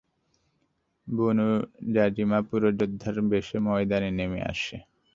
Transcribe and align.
বনূ 1.07 1.47
যাজিমা 1.93 2.39
পুরো 2.47 2.69
যোদ্ধার 2.79 3.15
বেশে 3.31 3.57
ময়দানে 3.59 4.09
নেমে 4.11 4.41
আসে। 4.51 4.77